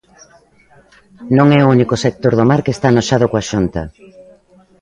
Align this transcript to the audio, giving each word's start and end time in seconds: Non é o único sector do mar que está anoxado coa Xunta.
Non 1.37 1.47
é 1.59 1.61
o 1.63 1.71
único 1.75 1.95
sector 2.05 2.33
do 2.35 2.47
mar 2.49 2.61
que 2.65 2.73
está 2.75 2.87
anoxado 2.89 3.25
coa 3.31 3.47
Xunta. 3.49 3.81